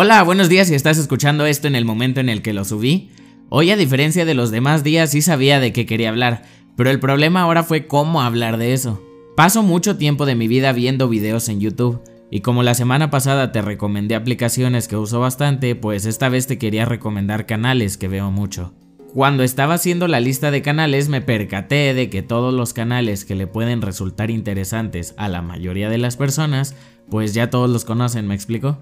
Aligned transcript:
Hola, 0.00 0.22
buenos 0.22 0.48
días 0.48 0.68
si 0.68 0.76
estás 0.76 0.96
escuchando 0.96 1.44
esto 1.44 1.66
en 1.66 1.74
el 1.74 1.84
momento 1.84 2.20
en 2.20 2.28
el 2.28 2.40
que 2.40 2.52
lo 2.52 2.64
subí. 2.64 3.10
Hoy 3.48 3.72
a 3.72 3.76
diferencia 3.76 4.24
de 4.24 4.34
los 4.34 4.52
demás 4.52 4.84
días 4.84 5.10
sí 5.10 5.22
sabía 5.22 5.58
de 5.58 5.72
qué 5.72 5.86
quería 5.86 6.10
hablar, 6.10 6.44
pero 6.76 6.90
el 6.90 7.00
problema 7.00 7.40
ahora 7.40 7.64
fue 7.64 7.88
cómo 7.88 8.22
hablar 8.22 8.58
de 8.58 8.74
eso. 8.74 9.02
Paso 9.36 9.64
mucho 9.64 9.96
tiempo 9.96 10.24
de 10.24 10.36
mi 10.36 10.46
vida 10.46 10.70
viendo 10.70 11.08
videos 11.08 11.48
en 11.48 11.58
YouTube, 11.58 12.00
y 12.30 12.42
como 12.42 12.62
la 12.62 12.74
semana 12.74 13.10
pasada 13.10 13.50
te 13.50 13.60
recomendé 13.60 14.14
aplicaciones 14.14 14.86
que 14.86 14.96
uso 14.96 15.18
bastante, 15.18 15.74
pues 15.74 16.06
esta 16.06 16.28
vez 16.28 16.46
te 16.46 16.58
quería 16.58 16.84
recomendar 16.84 17.44
canales 17.46 17.96
que 17.96 18.06
veo 18.06 18.30
mucho. 18.30 18.74
Cuando 19.14 19.42
estaba 19.42 19.74
haciendo 19.74 20.06
la 20.06 20.20
lista 20.20 20.52
de 20.52 20.62
canales 20.62 21.08
me 21.08 21.22
percaté 21.22 21.92
de 21.92 22.08
que 22.08 22.22
todos 22.22 22.54
los 22.54 22.72
canales 22.72 23.24
que 23.24 23.34
le 23.34 23.48
pueden 23.48 23.82
resultar 23.82 24.30
interesantes 24.30 25.14
a 25.16 25.28
la 25.28 25.42
mayoría 25.42 25.90
de 25.90 25.98
las 25.98 26.16
personas, 26.16 26.76
pues 27.10 27.34
ya 27.34 27.50
todos 27.50 27.68
los 27.68 27.84
conocen, 27.84 28.28
¿me 28.28 28.36
explico? 28.36 28.78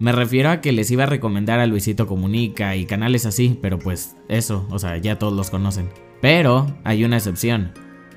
Me 0.00 0.12
refiero 0.12 0.48
a 0.48 0.62
que 0.62 0.72
les 0.72 0.90
iba 0.90 1.02
a 1.02 1.06
recomendar 1.06 1.60
a 1.60 1.66
Luisito 1.66 2.06
Comunica 2.06 2.74
y 2.74 2.86
canales 2.86 3.26
así, 3.26 3.58
pero 3.60 3.78
pues 3.78 4.16
eso, 4.28 4.66
o 4.70 4.78
sea, 4.78 4.96
ya 4.96 5.18
todos 5.18 5.34
los 5.34 5.50
conocen. 5.50 5.90
Pero 6.22 6.66
hay 6.84 7.04
una 7.04 7.18
excepción, 7.18 7.74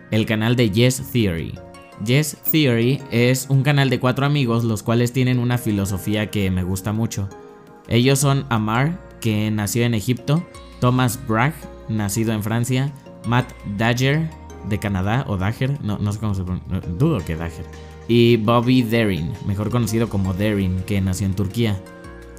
el 0.09 0.26
canal 0.26 0.55
de 0.55 0.70
Yes 0.70 1.12
Theory. 1.12 1.59
Yes 2.05 2.38
Theory 2.49 3.02
es 3.12 3.48
un 3.49 3.63
canal 3.63 3.90
de 3.90 3.99
cuatro 3.99 4.26
amigos 4.26 4.63
los 4.63 4.81
cuales 4.81 5.12
tienen 5.12 5.40
una 5.40 5.57
filosofía 5.57 6.31
que 6.31 6.49
me 6.52 6.63
gusta 6.63 6.93
mucho. 6.93 7.27
Ellos 7.90 8.18
son 8.18 8.45
Amar, 8.49 9.02
que 9.20 9.52
nació 9.52 9.84
en 9.84 9.93
Egipto, 9.93 10.48
Thomas 10.79 11.20
Bragg, 11.27 11.54
nacido 11.90 12.31
en 12.31 12.43
Francia, 12.43 12.93
Matt 13.27 13.52
Dagger, 13.77 14.29
de 14.70 14.80
Canadá, 14.80 15.26
o 15.27 15.38
Dagger, 15.38 15.84
no, 15.84 15.98
no 15.98 16.12
sé 16.12 16.20
cómo 16.20 16.35
se 16.35 16.44
pronuncia, 16.44 16.80
dudo 16.98 17.20
que 17.20 17.35
Dagger 17.35 17.66
y 18.08 18.38
Bobby 18.38 18.81
Derin, 18.81 19.31
mejor 19.45 19.70
conocido 19.70 20.09
como 20.09 20.34
Derin, 20.34 20.84
que 20.85 21.02
nació 21.02 21.26
en 21.27 21.35
Turquía. 21.35 21.80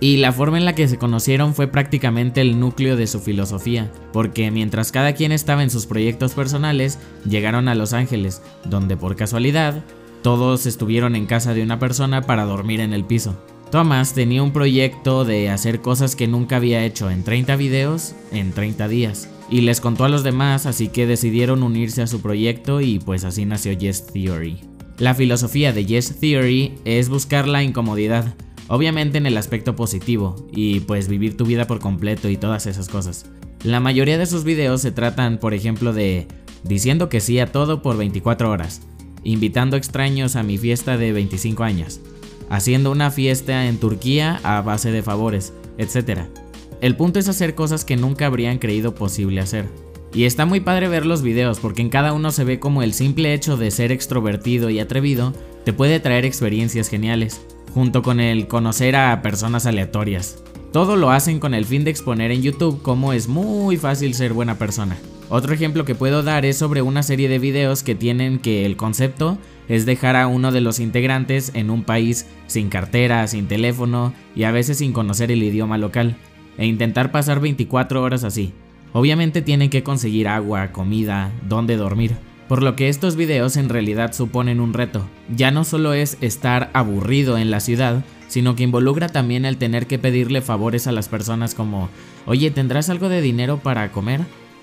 Y 0.01 0.19
la 0.19 0.32
forma 0.32 0.59
en 0.59 0.65
la 0.65 0.74
que 0.74 0.88
se 0.88 0.98
conocieron 0.98 1.55
fue 1.55 1.68
prácticamente 1.68 2.41
el 2.41 2.59
núcleo 2.60 2.96
de 2.96 3.06
su 3.06 3.20
filosofía, 3.20 3.90
porque 4.13 4.51
mientras 4.51 4.93
cada 4.93 5.15
quien 5.15 5.32
estaba 5.32 5.63
en 5.63 5.71
sus 5.71 5.87
proyectos 5.87 6.32
personales, 6.32 6.98
llegaron 7.29 7.68
a 7.68 7.74
Los 7.74 7.93
Ángeles, 7.93 8.43
donde 8.65 8.96
por 8.96 9.16
casualidad, 9.16 9.82
todos 10.23 10.66
estuvieron 10.66 11.16
en 11.16 11.26
casa 11.26 11.54
de 11.54 11.63
una 11.63 11.79
persona 11.79 12.23
para 12.23 12.45
dormir 12.45 12.80
en 12.80 12.93
el 12.93 13.04
piso. 13.04 13.37
Thomas 13.70 14.15
tenía 14.15 14.43
un 14.43 14.52
proyecto 14.52 15.24
de 15.24 15.48
hacer 15.48 15.80
cosas 15.80 16.16
que 16.16 16.29
nunca 16.29 16.57
había 16.57 16.85
hecho 16.85 17.10
en 17.10 17.24
30 17.24 17.57
videos 17.57 18.15
en 18.30 18.52
30 18.52 18.88
días, 18.88 19.29
y 19.50 19.60
les 19.60 19.80
contó 19.80 20.04
a 20.04 20.09
los 20.09 20.23
demás, 20.23 20.66
así 20.66 20.88
que 20.88 21.06
decidieron 21.06 21.62
unirse 21.62 22.02
a 22.02 22.06
su 22.06 22.20
proyecto 22.20 22.80
y 22.80 22.98
pues 22.98 23.24
así 23.24 23.45
nació 23.45 23.73
Yes 23.73 24.06
Theory. 24.06 24.60
La 24.98 25.14
filosofía 25.14 25.73
de 25.73 25.84
Yes 25.84 26.20
Theory 26.20 26.74
es 26.84 27.09
buscar 27.09 27.48
la 27.48 27.62
incomodidad, 27.62 28.34
obviamente 28.68 29.18
en 29.18 29.26
el 29.26 29.36
aspecto 29.36 29.74
positivo, 29.76 30.36
y 30.52 30.80
pues 30.80 31.09
vivir 31.09 31.36
tu 31.36 31.45
vida 31.45 31.66
por 31.66 31.80
completo 31.80 32.28
y 32.28 32.36
todas 32.36 32.66
esas 32.66 32.88
cosas. 32.88 33.26
La 33.64 33.80
mayoría 33.80 34.18
de 34.18 34.26
sus 34.26 34.45
videos 34.45 34.82
se 34.82 34.92
tratan, 34.92 35.38
por 35.38 35.54
ejemplo, 35.54 35.92
de 35.92 36.29
diciendo 36.62 37.08
que 37.08 37.20
sí 37.20 37.38
a 37.38 37.51
todo 37.51 37.82
por 37.82 37.96
24 37.96 38.51
horas, 38.51 38.82
invitando 39.24 39.76
extraños 39.76 40.36
a 40.36 40.42
mi 40.42 40.58
fiesta 40.58 40.96
de 40.96 41.12
25 41.12 41.64
años, 41.64 42.01
haciendo 42.51 42.90
una 42.90 43.10
fiesta 43.10 43.66
en 43.66 43.79
Turquía 43.79 44.40
a 44.45 44.60
base 44.60 44.92
de 44.92 45.02
favores, 45.02 45.52
etc. 45.79 46.29
El 46.85 46.96
punto 46.96 47.18
es 47.18 47.30
hacer 47.30 47.54
cosas 47.54 47.82
que 47.82 47.96
nunca 47.96 48.27
habrían 48.27 48.59
creído 48.59 48.95
posible 48.95 49.40
hacer. 49.40 49.71
Y 50.13 50.24
está 50.24 50.45
muy 50.45 50.60
padre 50.60 50.87
ver 50.87 51.07
los 51.07 51.23
videos 51.23 51.59
porque 51.59 51.80
en 51.80 51.88
cada 51.88 52.13
uno 52.13 52.30
se 52.30 52.45
ve 52.45 52.60
como 52.60 52.82
el 52.82 52.93
simple 52.93 53.32
hecho 53.32 53.57
de 53.57 53.71
ser 53.71 53.91
extrovertido 53.91 54.68
y 54.68 54.80
atrevido 54.80 55.32
te 55.65 55.73
puede 55.73 55.99
traer 55.99 56.26
experiencias 56.26 56.91
geniales, 56.91 57.41
junto 57.73 58.02
con 58.02 58.21
el 58.21 58.49
conocer 58.49 58.96
a 58.96 59.23
personas 59.23 59.65
aleatorias. 59.65 60.45
Todo 60.74 60.96
lo 60.96 61.10
hacen 61.10 61.41
con 61.41 61.54
el 61.54 61.65
fin 61.65 61.85
de 61.85 61.91
exponer 61.91 62.30
en 62.30 62.43
YouTube 62.43 62.82
cómo 62.82 63.15
es 63.15 63.29
muy 63.29 63.79
fácil 63.79 64.12
ser 64.12 64.34
buena 64.34 64.59
persona. 64.59 64.98
Otro 65.31 65.54
ejemplo 65.54 65.87
que 65.87 65.94
puedo 65.94 66.22
dar 66.22 66.44
es 66.44 66.59
sobre 66.59 66.82
una 66.82 67.03
serie 67.03 67.31
de 67.31 67.38
videos 67.38 67.82
que 67.82 67.94
tienen 67.94 68.38
que 68.38 68.66
el 68.66 68.76
concepto 68.76 69.38
es 69.70 69.87
dejar 69.87 70.16
a 70.16 70.26
uno 70.26 70.53
de 70.53 70.60
los 70.60 70.81
integrantes 70.81 71.50
en 71.54 71.70
un 71.70 71.82
país 71.82 72.26
sin 72.47 72.69
cartera, 72.69 73.26
sin 73.26 73.48
teléfono 73.48 74.12
y 74.37 74.42
a 74.42 74.53
veces 74.53 74.76
sin 74.76 74.92
conocer 74.92 75.32
el 75.32 75.42
idioma 75.42 75.78
local, 75.78 76.19
e 76.59 76.66
intentar 76.66 77.12
pasar 77.12 77.41
24 77.41 78.03
horas 78.03 78.25
así. 78.25 78.53
Obviamente 78.92 79.42
tienen 79.42 79.70
que 79.70 79.82
conseguir 79.82 80.28
agua, 80.28 80.72
comida, 80.72 81.32
dónde 81.48 81.76
dormir. 81.76 82.16
Por 82.48 82.62
lo 82.62 82.76
que 82.76 82.88
estos 82.88 83.16
videos 83.16 83.56
en 83.56 83.69
realidad 83.69 84.12
suponen 84.12 84.60
un 84.60 84.75
reto. 84.75 85.09
Ya 85.34 85.50
no 85.50 85.64
solo 85.64 85.94
es 85.94 86.19
estar 86.20 86.70
aburrido 86.75 87.38
en 87.38 87.50
la 87.50 87.60
ciudad, 87.60 88.04
sino 88.28 88.54
que 88.54 88.62
involucra 88.62 89.09
también 89.09 89.44
el 89.44 89.56
tener 89.56 89.87
que 89.87 89.98
pedirle 89.98 90.43
favores 90.43 90.87
a 90.87 90.93
las 90.93 91.09
personas 91.09 91.54
como, 91.54 91.88
oye, 92.26 92.50
¿tendrás 92.50 92.91
algo 92.91 93.09
de 93.09 93.22
dinero 93.22 93.59
para 93.59 93.91
comer? 93.91 94.20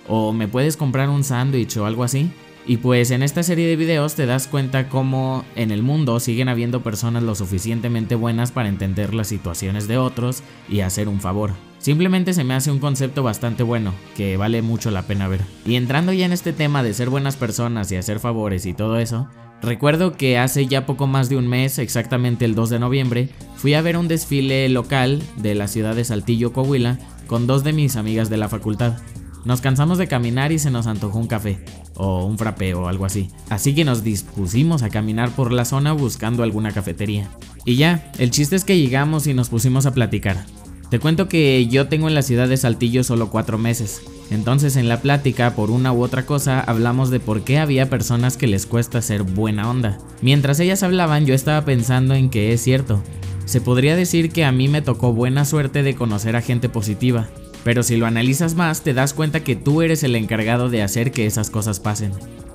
¿O 0.08 0.32
me 0.32 0.48
puedes 0.48 0.78
comprar 0.78 1.10
un 1.10 1.24
sándwich 1.24 1.78
o 1.78 1.86
algo 1.86 2.04
así? 2.04 2.32
Y 2.66 2.78
pues 2.78 3.12
en 3.12 3.24
esta 3.24 3.44
serie 3.44 3.68
de 3.68 3.76
videos 3.76 4.16
te 4.16 4.26
das 4.26 4.48
cuenta 4.48 4.88
cómo 4.88 5.44
en 5.56 5.72
el 5.72 5.82
mundo 5.82 6.20
siguen 6.20 6.48
habiendo 6.48 6.84
personas 6.84 7.24
lo 7.24 7.36
suficientemente 7.36 8.16
buenas 8.16 8.52
para 8.52 8.70
entender 8.70 9.14
las 9.14 9.28
situaciones 9.28 9.88
de 9.88 9.98
otros 9.98 10.44
y 10.70 10.82
hacer 10.82 11.08
un 11.08 11.20
favor. 11.20 11.52
Simplemente 11.80 12.34
se 12.34 12.44
me 12.44 12.54
hace 12.54 12.70
un 12.70 12.78
concepto 12.78 13.24
bastante 13.24 13.64
bueno, 13.64 13.94
que 14.16 14.38
vale 14.38 14.62
mucho 14.62 14.92
la 14.92 15.08
pena 15.08 15.28
ver. 15.28 15.42
Y 15.66 15.76
entrando 15.76 16.14
ya 16.14 16.28
en 16.28 16.32
este 16.32 16.54
tema 16.54 16.84
de 16.84 16.94
ser 16.94 17.10
buenas 17.10 17.36
personas 17.36 17.92
y 17.92 17.96
hacer 17.96 18.20
favores 18.20 18.68
y 18.68 18.74
todo 18.74 19.00
eso, 19.00 19.28
recuerdo 19.64 20.14
que 20.14 20.38
hace 20.38 20.68
ya 20.68 20.86
poco 20.86 21.08
más 21.08 21.28
de 21.28 21.38
un 21.38 21.48
mes, 21.48 21.80
exactamente 21.80 22.46
el 22.46 22.54
2 22.54 22.70
de 22.70 22.80
noviembre, 22.80 23.30
fui 23.56 23.74
a 23.74 23.82
ver 23.82 23.98
un 23.98 24.08
desfile 24.08 24.70
local 24.70 25.24
de 25.38 25.56
la 25.56 25.68
ciudad 25.68 25.96
de 25.96 26.04
Saltillo, 26.04 26.54
Coahuila, 26.54 27.00
con 27.26 27.48
dos 27.48 27.64
de 27.64 27.74
mis 27.74 27.96
amigas 27.96 28.30
de 28.30 28.38
la 28.38 28.50
facultad. 28.50 28.98
Nos 29.46 29.62
cansamos 29.62 29.98
de 29.98 30.08
caminar 30.08 30.52
y 30.52 30.60
se 30.60 30.72
nos 30.72 30.88
antojó 30.88 31.18
un 31.18 31.28
café, 31.28 31.64
o 31.96 32.26
un 32.26 32.38
frappé 32.38 32.74
o 32.74 32.88
algo 32.88 33.06
así. 33.06 33.30
Así 33.50 33.74
que 33.74 33.86
nos 33.86 34.04
dispusimos 34.04 34.84
a 34.84 34.90
caminar 34.90 35.32
por 35.32 35.52
la 35.52 35.66
zona 35.66 35.94
buscando 35.94 36.44
alguna 36.44 36.72
cafetería. 36.72 37.30
Y 37.66 37.76
ya, 37.76 38.12
el 38.18 38.32
chiste 38.32 38.56
es 38.56 38.66
que 38.66 38.78
llegamos 38.78 39.28
y 39.28 39.34
nos 39.34 39.50
pusimos 39.50 39.86
a 39.86 39.94
platicar. 39.94 40.46
Te 40.92 41.00
cuento 41.00 41.30
que 41.30 41.68
yo 41.68 41.88
tengo 41.88 42.10
en 42.10 42.16
la 42.16 42.22
ciudad 42.22 42.50
de 42.50 42.58
Saltillo 42.58 43.04
solo 43.04 43.30
cuatro 43.30 43.58
meses. 43.58 44.02
Entonces 44.30 44.76
en 44.76 44.90
la 44.90 45.02
plática, 45.02 45.56
por 45.56 45.72
una 45.72 45.94
u 45.94 46.04
otra 46.04 46.26
cosa, 46.26 46.60
hablamos 46.60 47.10
de 47.10 47.20
por 47.20 47.44
qué 47.44 47.60
había 47.60 47.90
personas 47.90 48.36
que 48.36 48.48
les 48.48 48.66
cuesta 48.66 49.02
ser 49.02 49.24
buena 49.24 49.70
onda. 49.70 49.98
Mientras 50.22 50.60
ellas 50.60 50.84
hablaban, 50.84 51.26
yo 51.26 51.34
estaba 51.34 51.64
pensando 51.66 52.14
en 52.14 52.30
que 52.30 52.54
es 52.54 52.62
cierto. 52.62 53.02
Se 53.46 53.62
podría 53.62 53.96
decir 53.96 54.32
que 54.32 54.46
a 54.46 54.52
mí 54.52 54.68
me 54.68 54.82
tocó 54.82 55.14
buena 55.14 55.46
suerte 55.46 55.82
de 55.82 55.96
conocer 55.96 56.36
a 56.36 56.42
gente 56.42 56.70
positiva. 56.70 57.28
Pero 57.64 57.84
si 57.84 57.98
lo 57.98 58.06
analizas 58.06 58.56
más, 58.56 58.82
te 58.82 58.94
das 58.94 59.14
cuenta 59.14 59.44
que 59.44 59.56
tú 59.56 59.82
eres 59.82 60.04
el 60.04 60.16
encargado 60.16 60.70
de 60.70 60.82
hacer 60.82 61.12
que 61.12 61.26
esas 61.26 61.50
cosas 61.50 61.80
pasen. 61.80 62.12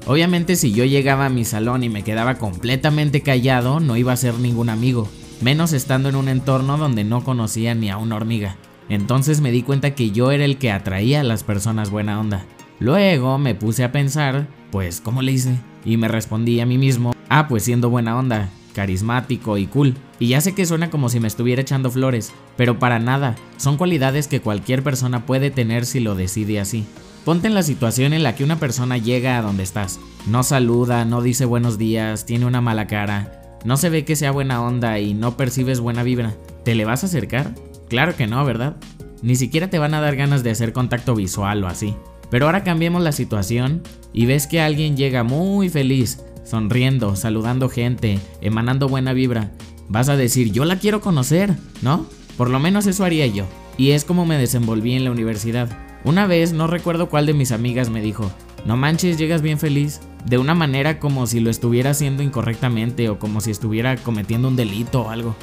Obviamente 0.06 0.56
si 0.56 0.72
yo 0.72 0.84
llegaba 0.84 1.26
a 1.26 1.30
mi 1.30 1.44
salón 1.44 1.82
y 1.84 1.88
me 1.88 2.02
quedaba 2.02 2.36
completamente 2.36 3.22
callado, 3.22 3.80
no 3.80 3.96
iba 3.96 4.12
a 4.12 4.16
ser 4.16 4.34
ningún 4.38 4.68
amigo 4.68 5.08
menos 5.40 5.72
estando 5.72 6.08
en 6.08 6.16
un 6.16 6.28
entorno 6.28 6.78
donde 6.78 7.04
no 7.04 7.24
conocía 7.24 7.74
ni 7.74 7.90
a 7.90 7.98
una 7.98 8.16
hormiga. 8.16 8.56
Entonces 8.88 9.40
me 9.40 9.50
di 9.50 9.62
cuenta 9.62 9.94
que 9.94 10.10
yo 10.10 10.30
era 10.30 10.44
el 10.44 10.58
que 10.58 10.70
atraía 10.70 11.20
a 11.20 11.24
las 11.24 11.42
personas 11.42 11.90
buena 11.90 12.20
onda. 12.20 12.44
Luego 12.78 13.38
me 13.38 13.54
puse 13.54 13.84
a 13.84 13.92
pensar, 13.92 14.46
pues, 14.70 15.00
¿cómo 15.00 15.22
le 15.22 15.32
hice? 15.32 15.56
Y 15.84 15.96
me 15.96 16.08
respondí 16.08 16.60
a 16.60 16.66
mí 16.66 16.78
mismo, 16.78 17.12
ah, 17.28 17.48
pues 17.48 17.64
siendo 17.64 17.90
buena 17.90 18.18
onda, 18.18 18.50
carismático 18.74 19.58
y 19.58 19.66
cool. 19.66 19.94
Y 20.18 20.28
ya 20.28 20.40
sé 20.40 20.54
que 20.54 20.66
suena 20.66 20.90
como 20.90 21.08
si 21.08 21.20
me 21.20 21.28
estuviera 21.28 21.62
echando 21.62 21.90
flores, 21.90 22.32
pero 22.56 22.78
para 22.78 22.98
nada, 22.98 23.36
son 23.58 23.76
cualidades 23.76 24.28
que 24.28 24.40
cualquier 24.40 24.82
persona 24.82 25.26
puede 25.26 25.50
tener 25.50 25.84
si 25.84 26.00
lo 26.00 26.14
decide 26.14 26.60
así. 26.60 26.86
Ponte 27.24 27.48
en 27.48 27.54
la 27.54 27.62
situación 27.62 28.12
en 28.12 28.22
la 28.22 28.34
que 28.34 28.44
una 28.44 28.58
persona 28.58 28.98
llega 28.98 29.36
a 29.36 29.42
donde 29.42 29.64
estás, 29.64 29.98
no 30.26 30.42
saluda, 30.42 31.04
no 31.04 31.22
dice 31.22 31.44
buenos 31.44 31.76
días, 31.76 32.24
tiene 32.24 32.46
una 32.46 32.60
mala 32.60 32.86
cara, 32.86 33.58
no 33.64 33.76
se 33.76 33.90
ve 33.90 34.04
que 34.04 34.14
sea 34.14 34.30
buena 34.30 34.62
onda 34.62 35.00
y 35.00 35.12
no 35.12 35.36
percibes 35.36 35.80
buena 35.80 36.04
vibra, 36.04 36.34
¿te 36.64 36.76
le 36.76 36.84
vas 36.84 37.02
a 37.02 37.06
acercar? 37.06 37.52
Claro 37.88 38.14
que 38.16 38.28
no, 38.28 38.44
¿verdad? 38.44 38.76
Ni 39.22 39.34
siquiera 39.34 39.68
te 39.68 39.80
van 39.80 39.94
a 39.94 40.00
dar 40.00 40.14
ganas 40.14 40.44
de 40.44 40.50
hacer 40.50 40.72
contacto 40.72 41.16
visual 41.16 41.64
o 41.64 41.66
así. 41.66 41.96
Pero 42.30 42.46
ahora 42.46 42.64
cambiemos 42.64 43.02
la 43.02 43.12
situación 43.12 43.82
y 44.12 44.26
ves 44.26 44.46
que 44.46 44.60
alguien 44.60 44.96
llega 44.96 45.22
muy 45.24 45.68
feliz, 45.68 46.20
sonriendo, 46.46 47.16
saludando 47.16 47.68
gente, 47.68 48.18
emanando 48.40 48.88
buena 48.88 49.12
vibra. 49.12 49.50
Vas 49.88 50.08
a 50.08 50.16
decir, 50.16 50.52
yo 50.52 50.64
la 50.64 50.78
quiero 50.78 51.00
conocer, 51.00 51.54
¿no? 51.82 52.06
Por 52.36 52.50
lo 52.50 52.58
menos 52.58 52.86
eso 52.86 53.04
haría 53.04 53.26
yo. 53.26 53.44
Y 53.76 53.90
es 53.90 54.04
como 54.04 54.24
me 54.24 54.38
desenvolví 54.38 54.94
en 54.94 55.04
la 55.04 55.10
universidad. 55.10 55.68
Una 56.04 56.26
vez, 56.26 56.52
no 56.52 56.66
recuerdo 56.66 57.08
cuál 57.08 57.26
de 57.26 57.34
mis 57.34 57.52
amigas 57.52 57.90
me 57.90 58.00
dijo, 58.00 58.30
no 58.64 58.76
manches, 58.76 59.18
llegas 59.18 59.42
bien 59.42 59.58
feliz 59.58 60.00
de 60.24 60.38
una 60.38 60.54
manera 60.54 60.98
como 60.98 61.26
si 61.26 61.40
lo 61.40 61.50
estuviera 61.50 61.90
haciendo 61.90 62.22
incorrectamente 62.22 63.08
o 63.08 63.18
como 63.18 63.40
si 63.40 63.50
estuviera 63.50 63.96
cometiendo 63.96 64.48
un 64.48 64.56
delito 64.56 65.02
o 65.02 65.10
algo. 65.10 65.36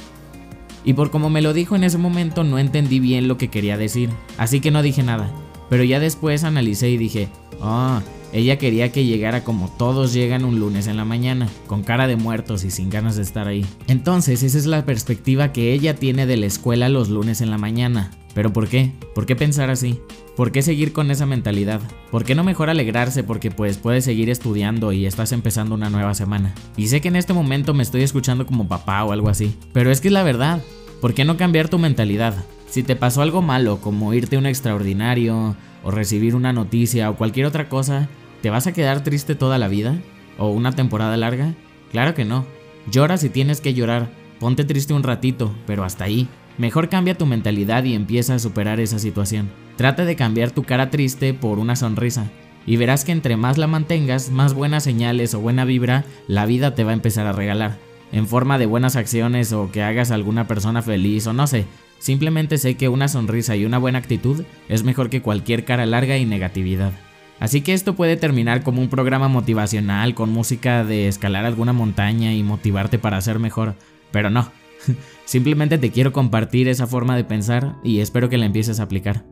Y 0.86 0.94
por 0.94 1.12
como 1.12 1.30
me 1.30 1.42
lo 1.42 1.54
dijo 1.54 1.76
en 1.76 1.86
ese 1.86 1.98
momento 1.98 2.44
no 2.44 2.60
entendí 2.60 3.00
bien 3.00 3.30
lo 3.30 3.38
que 3.38 3.50
quería 3.50 3.78
decir, 3.78 4.10
así 4.38 4.60
que 4.60 4.72
no 4.72 4.82
dije 4.82 5.04
nada. 5.04 5.32
Pero 5.70 5.84
ya 5.84 6.00
después 6.00 6.44
analicé 6.44 6.90
y 6.90 6.98
dije, 6.98 7.30
ah, 7.62 8.02
Ella 8.34 8.58
quería 8.58 8.92
que 8.92 9.06
llegara 9.06 9.44
como 9.44 9.70
todos 9.70 10.12
llegan 10.12 10.44
un 10.44 10.60
lunes 10.60 10.88
en 10.88 10.98
la 10.98 11.06
mañana, 11.06 11.48
con 11.68 11.84
cara 11.84 12.08
de 12.08 12.16
muertos 12.16 12.64
y 12.64 12.72
sin 12.72 12.90
ganas 12.90 13.16
de 13.16 13.22
estar 13.22 13.48
ahí. 13.48 13.64
Entonces 13.88 14.42
esa 14.42 14.58
es 14.58 14.66
la 14.66 14.86
perspectiva 14.86 15.54
que 15.54 15.72
ella 15.72 15.96
tiene 15.96 16.26
de 16.26 16.38
la 16.38 16.48
escuela 16.48 16.90
los 16.90 17.10
lunes 17.10 17.42
en 17.42 17.52
la 17.52 17.60
mañana. 17.60 18.10
¿Pero 18.34 18.52
por 18.52 18.68
qué? 18.68 18.92
¿Por 19.14 19.28
qué 19.28 19.36
pensar 19.36 19.70
así? 19.70 20.00
¿Por 20.36 20.52
qué 20.52 20.64
seguir 20.64 20.94
con 20.94 21.12
esa 21.12 21.28
mentalidad? 21.28 21.80
¿Por 22.10 22.24
qué 22.24 22.34
no 22.34 22.44
mejor 22.44 22.72
alegrarse 22.72 23.24
porque 23.24 23.52
pues 23.52 23.78
puedes 23.78 24.04
seguir 24.04 24.32
estudiando 24.32 24.92
y 24.92 25.06
estás 25.06 25.32
empezando 25.32 25.76
una 25.76 25.92
nueva 25.92 26.16
semana? 26.16 26.56
Y 26.76 26.88
sé 26.88 27.02
que 27.02 27.10
en 27.10 27.16
este 27.16 27.34
momento 27.34 27.76
me 27.76 27.84
estoy 27.84 28.02
escuchando 28.02 28.48
como 28.48 28.68
papá 28.68 29.04
o 29.04 29.12
algo 29.12 29.30
así, 29.30 29.56
pero 29.74 29.92
es 29.92 30.02
que 30.02 30.08
es 30.08 30.14
la 30.14 30.24
verdad. 30.24 30.64
¿Por 31.02 31.14
qué 31.14 31.24
no 31.24 31.38
cambiar 31.38 31.70
tu 31.70 31.78
mentalidad? 31.78 32.34
Si 32.68 32.82
te 32.82 32.96
pasó 32.96 33.22
algo 33.22 33.44
malo 33.44 33.80
como 33.80 34.16
irte 34.16 34.38
a 34.38 34.40
un 34.40 34.48
extraordinario 34.48 35.56
o 35.84 35.92
recibir 35.92 36.34
una 36.34 36.52
noticia 36.52 37.12
o 37.12 37.16
cualquier 37.16 37.46
otra 37.46 37.70
cosa, 37.70 38.10
¿te 38.44 38.50
vas 38.50 38.68
a 38.68 38.74
quedar 38.74 39.06
triste 39.06 39.36
toda 39.36 39.58
la 39.58 39.70
vida? 39.70 39.96
¿O 40.38 40.50
una 40.50 40.74
temporada 40.74 41.16
larga? 41.16 41.54
Claro 41.94 42.14
que 42.14 42.26
no. 42.26 42.46
Llora 42.92 43.16
si 43.16 43.30
tienes 43.30 43.62
que 43.62 43.74
llorar, 43.74 44.10
ponte 44.38 44.66
triste 44.66 44.94
un 44.94 45.04
ratito, 45.04 45.56
pero 45.66 45.86
hasta 45.86 46.04
ahí. 46.04 46.28
Mejor 46.58 46.90
cambia 46.90 47.18
tu 47.18 47.26
mentalidad 47.26 47.86
y 47.86 47.94
empieza 47.94 48.36
a 48.36 48.40
superar 48.40 48.82
esa 48.82 49.00
situación. 49.00 49.50
Trata 49.78 50.04
de 50.04 50.18
cambiar 50.18 50.52
tu 50.52 50.64
cara 50.64 50.90
triste 50.90 51.34
por 51.34 51.58
una 51.58 51.78
sonrisa. 51.78 52.30
Y 52.66 52.76
verás 52.76 53.06
que 53.06 53.14
entre 53.14 53.38
más 53.38 53.58
la 53.58 53.68
mantengas, 53.68 54.30
más 54.30 54.54
buenas 54.54 54.84
señales 54.84 55.34
o 55.34 55.40
buena 55.40 55.64
vibra 55.64 56.04
la 56.28 56.46
vida 56.46 56.76
te 56.76 56.84
va 56.84 56.92
a 56.92 56.96
empezar 56.96 57.26
a 57.26 57.32
regalar. 57.32 57.78
En 58.12 58.28
forma 58.28 58.58
de 58.58 58.66
buenas 58.66 58.98
acciones 58.98 59.54
o 59.54 59.72
que 59.72 59.84
hagas 59.84 60.12
a 60.12 60.16
alguna 60.16 60.48
persona 60.48 60.82
feliz 60.82 61.26
o 61.28 61.34
no 61.34 61.48
sé. 61.48 61.66
Simplemente 61.98 62.58
sé 62.58 62.76
que 62.76 62.90
una 62.90 63.08
sonrisa 63.08 63.56
y 63.56 63.64
una 63.64 63.78
buena 63.78 64.00
actitud 64.00 64.44
es 64.68 64.84
mejor 64.84 65.10
que 65.10 65.22
cualquier 65.22 65.64
cara 65.64 65.86
larga 65.86 66.18
y 66.18 66.26
negatividad. 66.26 66.92
Así 67.40 67.62
que 67.62 67.74
esto 67.74 67.96
puede 67.96 68.16
terminar 68.16 68.64
como 68.64 68.82
un 68.82 68.90
programa 68.90 69.28
motivacional 69.28 70.16
con 70.16 70.32
música 70.32 70.84
de 70.84 71.08
escalar 71.08 71.46
alguna 71.46 71.74
montaña 71.74 72.34
y 72.34 72.44
motivarte 72.44 73.00
para 73.00 73.20
ser 73.22 73.40
mejor. 73.40 73.76
Pero 74.12 74.30
no. 74.30 74.52
Simplemente 75.26 75.78
te 75.78 75.92
quiero 75.92 76.14
compartir 76.14 76.68
esa 76.68 76.88
forma 76.88 77.16
de 77.16 77.24
pensar 77.24 77.76
y 77.84 78.00
espero 78.00 78.30
que 78.30 78.38
la 78.38 78.46
empieces 78.46 78.80
a 78.80 78.84
aplicar. 78.84 79.26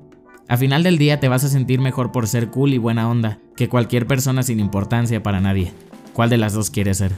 A 0.47 0.57
final 0.57 0.83
del 0.83 0.97
día 0.97 1.19
te 1.19 1.29
vas 1.29 1.43
a 1.43 1.49
sentir 1.49 1.79
mejor 1.79 2.11
por 2.11 2.27
ser 2.27 2.49
cool 2.49 2.73
y 2.73 2.77
buena 2.77 3.09
onda 3.09 3.39
que 3.55 3.69
cualquier 3.69 4.07
persona 4.07 4.43
sin 4.43 4.59
importancia 4.59 5.23
para 5.23 5.39
nadie. 5.39 5.71
¿Cuál 6.13 6.29
de 6.29 6.37
las 6.37 6.53
dos 6.53 6.69
quieres 6.69 6.97
ser? 6.97 7.13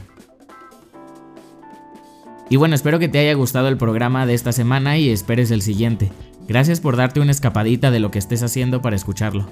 Y 2.50 2.58
bueno, 2.58 2.76
espero 2.76 3.00
que 3.00 3.08
te 3.08 3.18
haya 3.18 3.34
gustado 3.34 3.70
el 3.70 3.78
programa 3.78 4.28
de 4.28 4.36
esta 4.36 4.52
semana 4.52 4.98
y 4.98 5.10
esperes 5.10 5.50
el 5.50 5.64
siguiente. 5.64 6.12
Gracias 6.48 6.80
por 6.82 6.98
darte 6.98 7.20
una 7.20 7.32
escapadita 7.32 7.90
de 7.90 8.00
lo 8.00 8.12
que 8.12 8.20
estés 8.20 8.44
haciendo 8.44 8.82
para 8.82 8.96
escucharlo. 8.96 9.48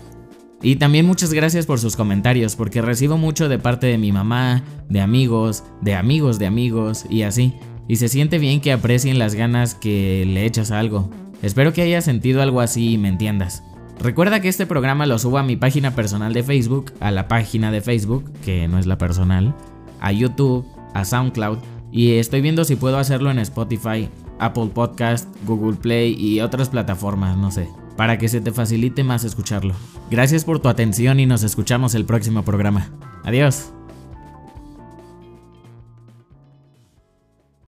Y 0.63 0.75
también 0.75 1.07
muchas 1.07 1.33
gracias 1.33 1.65
por 1.65 1.79
sus 1.79 1.95
comentarios, 1.95 2.55
porque 2.55 2.81
recibo 2.81 3.17
mucho 3.17 3.49
de 3.49 3.57
parte 3.57 3.87
de 3.87 3.97
mi 3.97 4.11
mamá, 4.11 4.63
de 4.89 5.01
amigos, 5.01 5.63
de 5.81 5.95
amigos 5.95 6.37
de 6.37 6.45
amigos 6.45 7.05
y 7.09 7.23
así. 7.23 7.55
Y 7.87 7.95
se 7.95 8.07
siente 8.07 8.37
bien 8.37 8.61
que 8.61 8.71
aprecien 8.71 9.17
las 9.17 9.33
ganas 9.33 9.73
que 9.73 10.23
le 10.25 10.45
echas 10.45 10.71
a 10.71 10.79
algo. 10.79 11.09
Espero 11.41 11.73
que 11.73 11.81
hayas 11.81 12.05
sentido 12.05 12.41
algo 12.41 12.61
así 12.61 12.93
y 12.93 12.97
me 12.97 13.07
entiendas. 13.07 13.63
Recuerda 13.99 14.39
que 14.39 14.49
este 14.49 14.65
programa 14.65 15.05
lo 15.05 15.17
subo 15.19 15.39
a 15.39 15.43
mi 15.43 15.55
página 15.55 15.95
personal 15.95 16.33
de 16.33 16.43
Facebook, 16.43 16.93
a 16.99 17.11
la 17.11 17.27
página 17.27 17.71
de 17.71 17.81
Facebook, 17.81 18.31
que 18.43 18.67
no 18.67 18.79
es 18.79 18.85
la 18.85 18.97
personal, 18.97 19.55
a 19.99 20.11
YouTube, 20.11 20.65
a 20.93 21.05
SoundCloud, 21.05 21.59
y 21.91 22.13
estoy 22.13 22.41
viendo 22.41 22.63
si 22.63 22.75
puedo 22.75 22.97
hacerlo 22.97 23.29
en 23.29 23.39
Spotify, 23.39 24.09
Apple 24.39 24.71
Podcast, 24.73 25.27
Google 25.45 25.77
Play 25.77 26.15
y 26.17 26.41
otras 26.41 26.69
plataformas, 26.69 27.37
no 27.37 27.51
sé, 27.51 27.67
para 27.97 28.17
que 28.17 28.29
se 28.29 28.41
te 28.41 28.51
facilite 28.51 29.03
más 29.03 29.23
escucharlo. 29.23 29.73
Gracias 30.09 30.45
por 30.45 30.59
tu 30.59 30.69
atención 30.69 31.19
y 31.19 31.25
nos 31.25 31.43
escuchamos 31.43 31.95
el 31.95 32.05
próximo 32.05 32.43
programa. 32.43 32.89
Adiós. 33.23 33.71